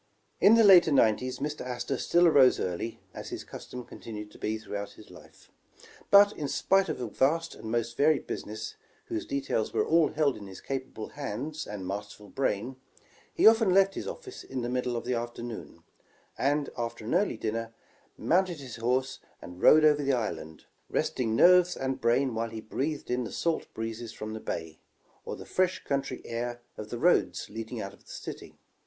[0.46, 1.60] ''In the later nineties Mr.
[1.60, 5.50] Astor still arose early, as his custom continued to be through life;
[6.10, 8.76] but in spite of a vast and most varied business,
[9.08, 12.76] whose details were all held in his capable hands and masterful brain,
[13.34, 15.82] he often left his office in the middle of the afternoon,
[16.38, 17.74] and after an early dinner,
[18.16, 21.36] mounted his horse and rode over 125 The Original John Jacob Astor the island, resting
[21.36, 24.80] nerves and brain while he breathed in the salt breezes from the bay,
[25.26, 28.56] or the fresh countrj air of the roads leading out of the city.